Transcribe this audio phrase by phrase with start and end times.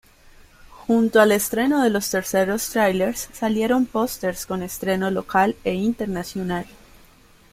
[0.87, 6.65] Junto al estreno de los terceros tráilers salieron pósters con estreno local e internacional.